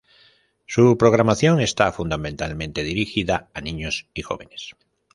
[0.65, 4.75] Su programación está fundamentalmente dirigida a niños y jóvenes.